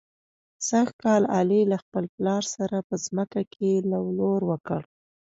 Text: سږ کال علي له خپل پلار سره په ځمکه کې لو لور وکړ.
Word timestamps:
سږ 0.67 0.87
کال 1.01 1.23
علي 1.37 1.61
له 1.71 1.77
خپل 1.83 2.03
پلار 2.15 2.43
سره 2.55 2.77
په 2.87 2.95
ځمکه 3.05 3.41
کې 3.53 3.71
لو 3.91 4.03
لور 4.17 4.41
وکړ. 4.51 4.81